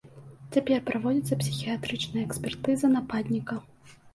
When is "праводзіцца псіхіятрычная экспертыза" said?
0.87-2.93